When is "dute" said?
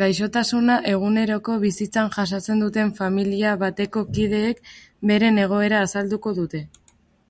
6.38-6.62